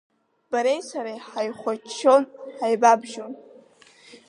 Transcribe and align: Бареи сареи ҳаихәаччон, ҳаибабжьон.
Бареи 0.51 0.81
сареи 0.89 1.19
ҳаихәаччон, 1.27 2.23
ҳаибабжьон. 2.57 3.31